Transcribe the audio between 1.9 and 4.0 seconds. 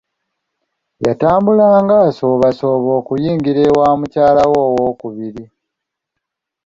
asoobasooba okuyingira e wa